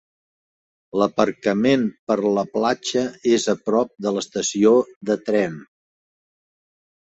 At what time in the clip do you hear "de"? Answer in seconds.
4.07-4.15, 5.11-5.19